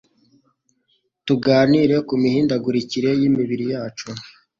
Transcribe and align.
tuganire 1.25 1.95
ku 2.07 2.13
mihindagurikire 2.21 3.09
y'imibiri 3.19 3.65
yacu 3.73 4.09